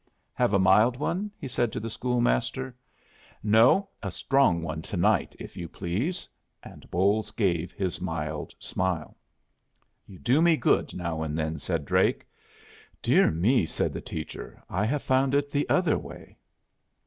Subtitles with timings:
[0.33, 2.75] "Have a mild one?" he said to the schoolmaster.
[3.43, 6.27] "No, a strong one to night, if you please."
[6.63, 9.15] And Bolles gave his mild smile.
[10.07, 12.25] "You do me good now and then," said Drake.
[12.99, 16.39] "Dear me," said the teacher, "I have found it the other way."